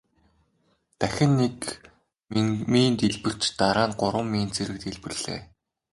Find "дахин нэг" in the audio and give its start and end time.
0.99-1.57